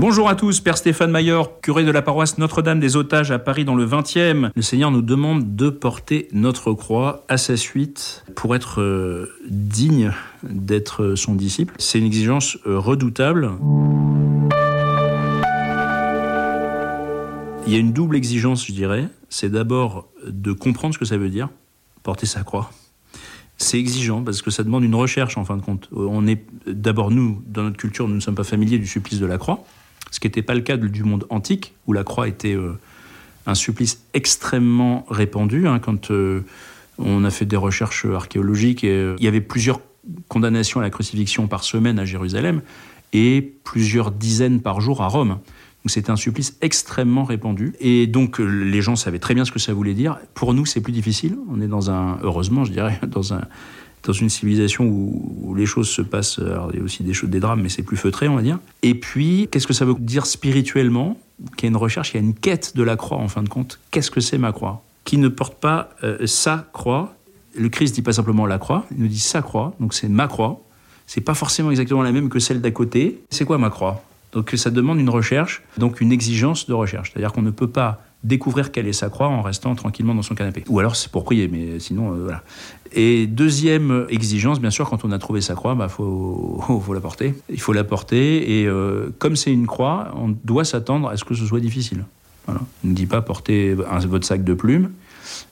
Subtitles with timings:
[0.00, 3.66] Bonjour à tous, Père Stéphane Maillard, curé de la paroisse Notre-Dame des Otages à Paris
[3.66, 4.48] dans le 20e.
[4.56, 10.12] Le Seigneur nous demande de porter notre croix à sa suite pour être euh, digne
[10.42, 11.74] d'être son disciple.
[11.76, 13.50] C'est une exigence euh, redoutable.
[17.66, 19.06] Il y a une double exigence, je dirais.
[19.28, 21.50] C'est d'abord de comprendre ce que ça veut dire,
[22.02, 22.70] porter sa croix.
[23.58, 25.90] C'est exigeant parce que ça demande une recherche en fin de compte.
[25.92, 29.26] On est d'abord nous, dans notre culture, nous ne sommes pas familiers du supplice de
[29.26, 29.62] la croix,
[30.10, 32.78] ce qui n'était pas le cas du monde antique où la croix était euh,
[33.46, 35.66] un supplice extrêmement répandu.
[35.66, 36.44] Hein, quand euh,
[36.98, 39.80] on a fait des recherches archéologiques, euh, il y avait plusieurs
[40.28, 42.62] condamnations à la crucifixion par semaine à Jérusalem
[43.12, 45.38] et plusieurs dizaines par jour à Rome.
[45.82, 47.74] Donc c'était un supplice extrêmement répandu.
[47.80, 50.18] Et donc les gens savaient très bien ce que ça voulait dire.
[50.34, 51.38] Pour nous, c'est plus difficile.
[51.50, 53.42] On est dans un, heureusement, je dirais, dans un
[54.04, 56.40] dans une civilisation où, les choses se passent,
[56.72, 58.58] il y a aussi des choses, des drames, mais c'est plus feutré, on va dire.
[58.82, 61.18] Et puis, qu'est-ce que ça veut dire spirituellement
[61.56, 63.42] Qu'il y a une recherche, il y a une quête de la croix, en fin
[63.42, 63.78] de compte?
[63.90, 64.82] Qu'est-ce que c'est ma croix?
[65.04, 67.14] Qui ne porte pas euh, sa croix.
[67.54, 70.28] Le Christ dit pas simplement la croix, il nous dit sa croix, donc c'est ma
[70.28, 70.62] croix.
[71.06, 73.20] C'est pas forcément exactement la même que celle d'à côté.
[73.30, 74.04] C'est quoi ma croix?
[74.32, 77.10] Donc ça demande une recherche, donc une exigence de recherche.
[77.10, 80.34] C'est-à-dire qu'on ne peut pas découvrir quelle est sa croix en restant tranquillement dans son
[80.34, 80.64] canapé.
[80.68, 82.42] Ou alors c'est pour prier, mais sinon, euh, voilà.
[82.92, 86.94] Et deuxième exigence, bien sûr, quand on a trouvé sa croix, il bah, faut, faut
[86.94, 87.34] la porter.
[87.48, 91.24] Il faut la porter, et euh, comme c'est une croix, on doit s'attendre à ce
[91.24, 92.04] que ce soit difficile.
[92.46, 92.60] Voilà.
[92.84, 94.90] Il ne dit pas porter votre sac de plumes,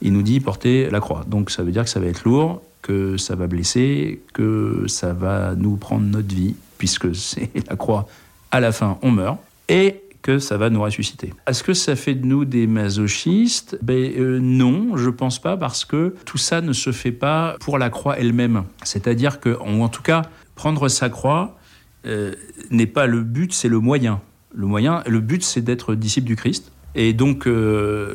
[0.00, 1.24] il nous dit porter la croix.
[1.26, 5.12] Donc ça veut dire que ça va être lourd, que ça va blesser, que ça
[5.12, 8.06] va nous prendre notre vie, puisque c'est la croix
[8.50, 11.34] à la fin, on meurt, et que ça va nous ressusciter.
[11.46, 13.78] Est-ce que ça fait de nous des masochistes?
[13.82, 17.78] Ben, euh, Non, je pense pas, parce que tout ça ne se fait pas pour
[17.78, 18.64] la croix elle-même.
[18.84, 20.22] C'est-à-dire que, en tout cas,
[20.54, 21.58] prendre sa croix
[22.06, 22.32] euh,
[22.70, 24.20] n'est pas le but, c'est le moyen.
[24.54, 26.72] Le moyen, le but, c'est d'être disciple du Christ.
[26.94, 28.14] Et donc, euh,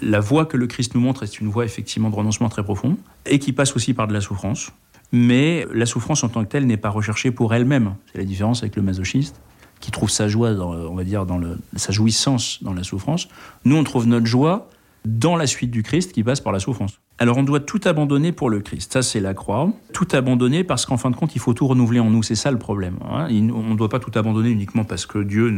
[0.00, 2.96] la voie que le Christ nous montre est une voie effectivement de renoncement très profonde,
[3.26, 4.72] et qui passe aussi par de la souffrance
[5.12, 7.94] mais la souffrance en tant que telle n'est pas recherchée pour elle-même.
[8.10, 9.40] C'est la différence avec le masochiste,
[9.84, 11.38] qui trouve sa joie, on va dire, dans
[11.76, 13.28] sa jouissance dans la souffrance.
[13.66, 14.70] Nous, on trouve notre joie
[15.04, 17.00] dans la suite du Christ qui passe par la souffrance.
[17.18, 18.94] Alors on doit tout abandonner pour le Christ.
[18.94, 19.70] Ça, c'est la croix.
[19.92, 22.22] Tout abandonner parce qu'en fin de compte, il faut tout renouveler en nous.
[22.22, 22.96] C'est ça le problème.
[23.08, 23.28] Hein.
[23.30, 25.52] On ne doit pas tout abandonner uniquement parce que Dieu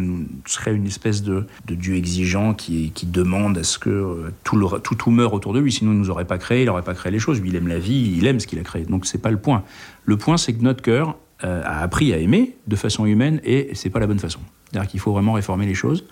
[0.45, 5.11] serait une espèce de, Dieu exigeant qui, demande à ce que euh, tout, tout, tout
[5.13, 5.71] meure autour de lui.
[5.71, 7.41] Sinon, il ne nous aurait pas créé, il n'aurait pas créé les choses.
[7.41, 8.85] Lui, il aime la vie, il aime ce qu'il a créé.
[8.85, 9.63] Donc, c'est pas le point.
[10.05, 13.71] Le point, c'est que notre cœur euh, a appris à aimer de façon humaine et
[13.75, 14.41] c'est pas la bonne façon.
[14.71, 16.07] C'est-à-dire qu'il faut vraiment réformer les choses.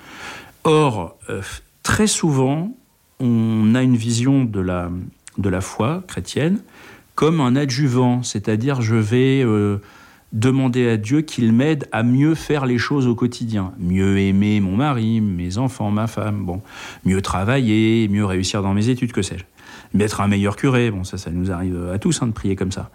[0.65, 1.41] Or, euh,
[1.83, 2.77] très souvent,
[3.21, 4.91] on a une vision de la
[5.39, 6.61] de la foi chrétienne
[7.15, 9.79] comme un adjuvant, c'est-à-dire je vais euh,
[10.33, 14.77] demander à Dieu qu'il m'aide à mieux faire les choses au quotidien, mieux aimer mon
[14.77, 16.61] mari, mes enfants, ma femme, bon,
[17.05, 19.45] mieux travailler, mieux réussir dans mes études, que sais-je,
[19.99, 22.73] être un meilleur curé, bon ça ça nous arrive à tous hein, de prier comme
[22.73, 22.91] ça.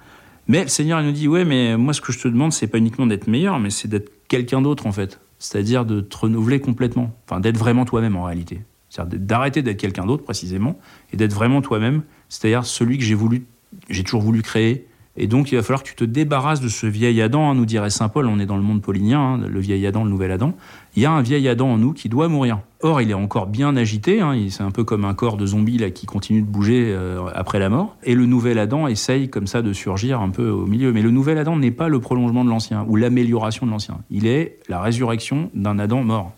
[0.50, 2.68] Mais le Seigneur il nous dit ouais mais moi ce que je te demande c'est
[2.68, 6.60] pas uniquement d'être meilleur, mais c'est d'être quelqu'un d'autre en fait, c'est-à-dire de te renouveler
[6.60, 10.80] complètement, enfin d'être vraiment toi-même en réalité, c'est-à-dire d'arrêter d'être quelqu'un d'autre précisément
[11.14, 12.02] et d'être vraiment toi-même.
[12.30, 13.46] C'est-à-dire celui que j'ai voulu,
[13.90, 14.88] j'ai toujours voulu créer.
[15.20, 17.66] Et donc, il va falloir que tu te débarrasses de ce vieil Adam, hein, nous
[17.66, 18.28] dirait saint Paul.
[18.28, 20.54] On est dans le monde paulinien, hein, le vieil Adam, le nouvel Adam.
[20.96, 22.60] Il y a un vieil Adam en nous qui doit mourir.
[22.82, 24.22] Or, il est encore bien agité.
[24.22, 27.26] Hein, c'est un peu comme un corps de zombie là qui continue de bouger euh,
[27.36, 27.98] après la mort.
[28.04, 30.94] Et le nouvel Adam essaye comme ça de surgir un peu au milieu.
[30.94, 33.98] Mais le nouvel Adam n'est pas le prolongement de l'ancien ou l'amélioration de l'ancien.
[34.10, 36.32] Il est la résurrection d'un Adam mort.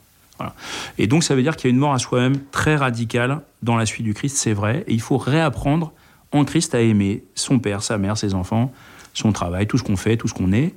[0.98, 3.76] Et donc ça veut dire qu'il y a une mort à soi-même très radicale dans
[3.76, 4.84] la suite du Christ, c'est vrai.
[4.88, 5.92] Et il faut réapprendre
[6.32, 8.72] en Christ à aimer son père, sa mère, ses enfants,
[9.14, 10.74] son travail, tout ce qu'on fait, tout ce qu'on est.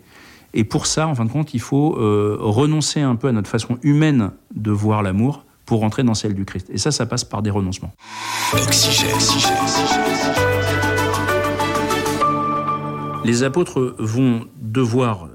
[0.52, 3.48] Et pour ça, en fin de compte, il faut euh, renoncer un peu à notre
[3.48, 6.68] façon humaine de voir l'amour pour rentrer dans celle du Christ.
[6.70, 7.92] Et ça, ça passe par des renoncements.
[13.24, 15.28] Les apôtres vont devoir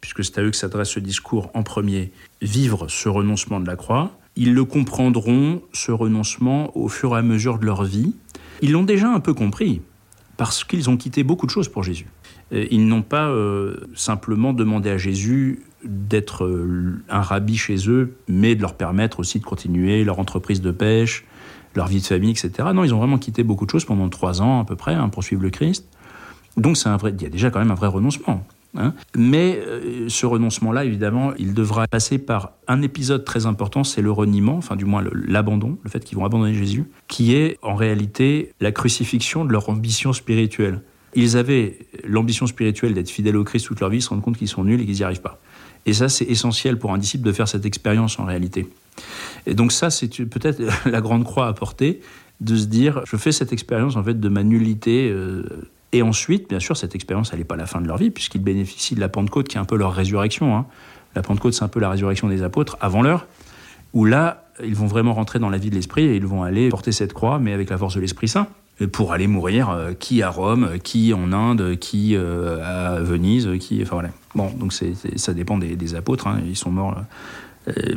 [0.00, 3.76] puisque c'est à eux que s'adresse ce discours en premier, vivre ce renoncement de la
[3.76, 4.12] croix.
[4.40, 8.14] Ils le comprendront, ce renoncement, au fur et à mesure de leur vie.
[8.62, 9.82] Ils l'ont déjà un peu compris,
[10.36, 12.06] parce qu'ils ont quitté beaucoup de choses pour Jésus.
[12.52, 18.54] Ils n'ont pas euh, simplement demandé à Jésus d'être euh, un rabbi chez eux, mais
[18.54, 21.24] de leur permettre aussi de continuer leur entreprise de pêche,
[21.74, 22.50] leur vie de famille, etc.
[22.72, 25.08] Non, ils ont vraiment quitté beaucoup de choses pendant trois ans à peu près hein,
[25.08, 25.84] pour suivre le Christ.
[26.56, 28.46] Donc c'est un vrai, il y a déjà quand même un vrai renoncement.
[28.76, 28.94] Hein.
[29.16, 34.12] Mais euh, ce renoncement-là, évidemment, il devra passer par un épisode très important, c'est le
[34.12, 38.52] reniement, enfin du moins l'abandon, le, fait qu'ils vont abandonner Jésus, qui est en réalité
[38.60, 40.82] la crucifixion de leur ambition spirituelle.
[41.14, 44.36] Ils avaient l'ambition spirituelle d'être fidèles au Christ toute leur vie, ils se rendent compte
[44.36, 45.40] qu'ils sont nuls et qu'ils n'y arrivent pas.
[45.86, 48.68] Et ça, c'est essentiel pour un disciple de faire cette expérience en réalité.
[49.46, 52.00] Et donc ça, c'est peut-être la grande croix à porter,
[52.40, 55.10] de se dire, je fais cette expérience en fait de ma nullité.
[55.10, 55.42] Euh,
[55.92, 58.42] et ensuite, bien sûr, cette expérience, elle n'est pas la fin de leur vie, puisqu'ils
[58.42, 60.56] bénéficient de la Pentecôte, qui est un peu leur résurrection.
[60.56, 60.66] Hein.
[61.14, 63.26] La Pentecôte, c'est un peu la résurrection des apôtres avant l'heure,
[63.94, 66.68] où là, ils vont vraiment rentrer dans la vie de l'Esprit et ils vont aller
[66.68, 68.48] porter cette croix, mais avec la force de l'Esprit Saint,
[68.92, 73.82] pour aller mourir, euh, qui à Rome, qui en Inde, qui euh, à Venise, qui...
[73.82, 74.10] Enfin voilà.
[74.34, 76.40] Bon, donc ça dépend des, apôtres, hein.
[76.46, 77.02] ils sont morts euh,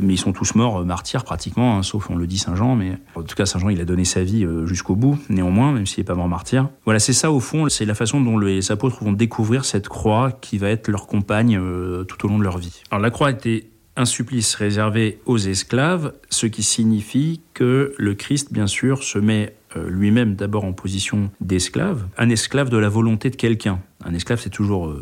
[0.00, 2.76] mais ils sont tous morts euh, martyrs pratiquement, hein, sauf on le dit Saint Jean,
[2.76, 5.72] mais en tout cas Saint Jean il a donné sa vie euh, jusqu'au bout, néanmoins,
[5.72, 6.68] même s'il n'est pas mort martyr.
[6.84, 10.32] Voilà, c'est ça au fond, c'est la façon dont les apôtres vont découvrir cette croix
[10.32, 11.60] qui va être leur compagne
[12.08, 12.82] tout au long de leur vie.
[12.90, 13.66] Alors la croix était
[13.96, 19.54] un supplice réservé aux esclaves, ce qui signifie que le Christ, bien sûr, se met
[19.76, 23.80] lui-même d'abord en position d'esclave, un esclave de la volonté de quelqu'un.
[24.04, 24.94] Un esclave, c'est toujours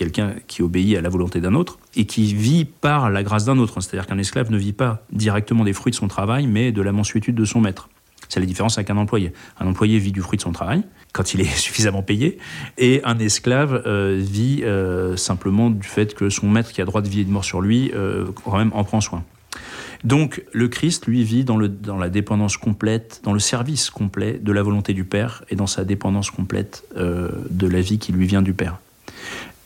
[0.00, 3.58] quelqu'un qui obéit à la volonté d'un autre et qui vit par la grâce d'un
[3.58, 3.82] autre.
[3.82, 6.90] C'est-à-dire qu'un esclave ne vit pas directement des fruits de son travail, mais de la
[6.90, 7.90] mensuétude de son maître.
[8.30, 9.34] C'est la différence avec un employé.
[9.58, 12.38] Un employé vit du fruit de son travail, quand il est suffisamment payé,
[12.78, 17.02] et un esclave euh, vit euh, simplement du fait que son maître, qui a droit
[17.02, 19.22] de vie et de mort sur lui, euh, quand même en prend soin.
[20.02, 24.62] Donc le Christ, lui, vit dans la dépendance complète, dans le service complet de la
[24.62, 28.54] volonté du Père et dans sa dépendance complète de la vie qui lui vient du
[28.54, 28.78] Père.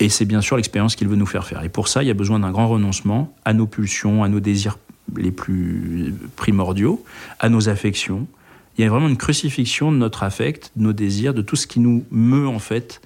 [0.05, 1.65] Et c'est bien sûr l'expérience qu'il veut nous faire faire.
[1.65, 4.39] Et pour ça, il y a besoin d'un grand renoncement à nos pulsions, à nos
[4.39, 4.77] désirs
[5.17, 7.03] les plus primordiaux,
[7.41, 8.27] à nos affections.
[8.77, 11.67] Il y a vraiment une crucifixion de notre affect, de nos désirs, de tout ce
[11.67, 13.01] qui nous meut en fait,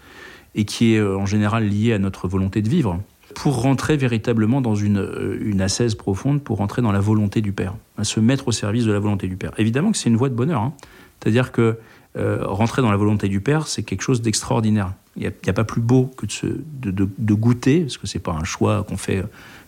[0.56, 3.00] et qui est euh, en général lié à notre volonté de vivre,
[3.36, 7.52] pour rentrer véritablement dans une, euh, une ascèse profonde, pour rentrer dans la volonté du
[7.52, 9.52] Père, à se mettre au service de la volonté du Père.
[9.58, 10.62] Évidemment que c'est une voie de bonheur.
[10.62, 10.72] Hein.
[11.20, 11.78] C'est-à-dire que
[12.16, 14.94] euh, rentrer dans la volonté du Père, c'est quelque chose d'extraordinaire.
[15.18, 18.84] Il n'y a, pas plus beau que de, goûter, parce que c'est pas un choix
[18.84, 19.24] qu'on fait,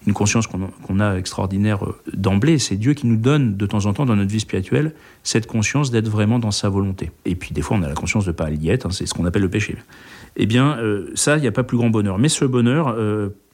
[0.06, 2.58] une conscience qu'on a extraordinaire euh, d'emblée.
[2.58, 4.94] C'est Dieu qui nous donne de temps en temps dans notre vie spirituelle
[5.24, 7.10] cette conscience d'être vraiment dans sa volonté.
[7.24, 9.06] Et puis des fois, on a la conscience de ne pas y être, hein, c'est
[9.06, 9.76] ce qu'on appelle le péché.
[10.36, 12.18] Eh bien, euh, ça, il n'y a pas plus grand bonheur.
[12.18, 12.96] Mais ce bonheur,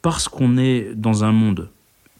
[0.01, 1.69] parce qu'on est dans un monde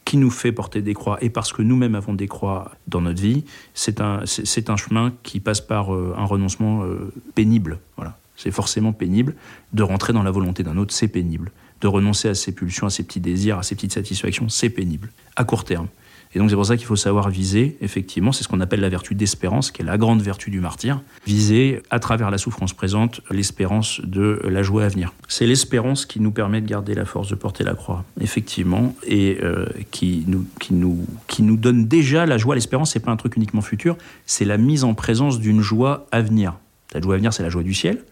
[0.08, 3.22] qui nous fait porter des croix et parce que nous-mêmes avons des croix dans notre
[3.22, 7.80] vie, c'est un, chemin qui passe par euh, un renoncement euh, pénible.
[7.98, 8.18] Voilà.
[8.38, 9.36] C'est forcément pénible.
[9.74, 11.52] De rentrer dans la volonté d'un autre, c'est pénible.
[11.82, 15.10] De renoncer à ses pulsions, à ses petits désirs, à ses petites satisfactions, c'est pénible.
[15.36, 15.88] À court terme.
[16.34, 18.90] Et donc c'est pour ça qu'il faut savoir viser, effectivement, c'est ce qu'on appelle la
[18.90, 23.22] vertu d'espérance, qui est la grande vertu du martyr, viser à travers la souffrance présente
[23.32, 25.14] l'espérance de la joie à venir.
[25.28, 29.38] C'est l'espérance qui nous permet de garder la force de porter la croix, effectivement, et
[29.42, 32.56] euh, qui, nous, donne déjà la joie.
[32.56, 36.22] L'espérance, c'est pas un truc uniquement futur, c'est la mise en présence d'une joie à
[36.22, 36.56] venir.
[36.94, 38.04] La joie à venir, c'est la joie du ciel,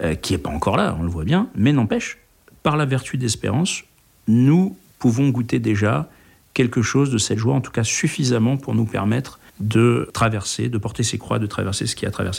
[0.00, 2.18] euh, qui n'est pas encore là, on le voit bien, mais n'empêche,
[2.62, 3.84] par la vertu d'espérance,
[4.26, 6.08] nous pouvons goûter déjà
[6.54, 10.78] quelque chose de cette joie, en tout cas suffisamment pour nous permettre de traverser, de
[10.78, 12.36] porter ses croix, de traverser ce qui a traversé.